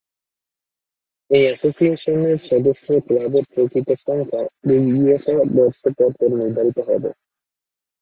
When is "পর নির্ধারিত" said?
6.19-6.77